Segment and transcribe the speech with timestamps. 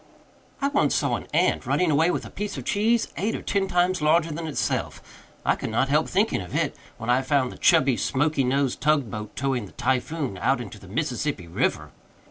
[0.63, 3.67] I once saw an ant running away with a piece of cheese eight or ten
[3.67, 4.99] times larger than itself.
[5.45, 9.11] I could not help thinking of it, when I found the chubby, smoky nosed tug
[9.11, 11.91] boat towing the Typhoon out into the Mississippi River.